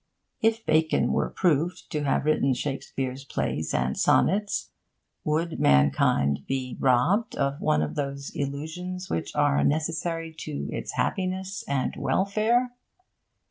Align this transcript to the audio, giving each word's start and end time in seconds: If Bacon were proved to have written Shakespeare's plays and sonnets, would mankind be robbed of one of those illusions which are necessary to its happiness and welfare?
If 0.41 0.65
Bacon 0.65 1.11
were 1.13 1.29
proved 1.29 1.91
to 1.91 2.05
have 2.05 2.25
written 2.25 2.55
Shakespeare's 2.55 3.23
plays 3.23 3.71
and 3.71 3.95
sonnets, 3.95 4.71
would 5.23 5.59
mankind 5.59 6.39
be 6.47 6.75
robbed 6.79 7.35
of 7.35 7.61
one 7.61 7.83
of 7.83 7.93
those 7.93 8.31
illusions 8.33 9.11
which 9.11 9.35
are 9.35 9.63
necessary 9.63 10.33
to 10.39 10.67
its 10.71 10.93
happiness 10.93 11.63
and 11.67 11.93
welfare? 11.95 12.71